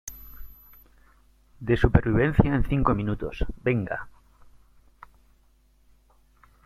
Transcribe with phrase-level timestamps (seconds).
[1.59, 3.45] de supervivencia en cinco minutos.
[3.61, 4.07] venga.